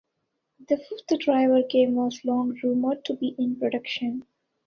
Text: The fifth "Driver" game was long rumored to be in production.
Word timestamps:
The 0.67 0.77
fifth 0.77 1.19
"Driver" 1.19 1.61
game 1.61 1.93
was 1.93 2.25
long 2.25 2.57
rumored 2.63 3.05
to 3.05 3.13
be 3.13 3.35
in 3.37 3.55
production. 3.59 4.25